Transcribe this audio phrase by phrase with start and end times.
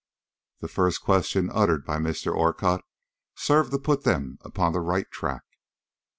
[0.61, 2.33] The first question uttered by Mr.
[2.33, 2.81] Orcutt
[3.35, 5.43] served to put them upon the right track.